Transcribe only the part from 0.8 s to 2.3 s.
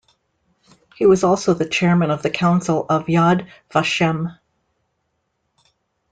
He was also the chairman of